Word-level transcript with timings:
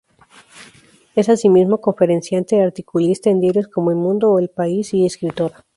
Es, 1.15 1.29
asimismo, 1.29 1.79
conferenciante, 1.79 2.59
articulista 2.59 3.29
en 3.29 3.39
diarios 3.39 3.67
como 3.67 3.91
"El 3.91 3.97
Mundo" 3.97 4.31
o 4.31 4.39
"El 4.39 4.49
País" 4.49 4.95
y 4.95 5.05
escritora. 5.05 5.63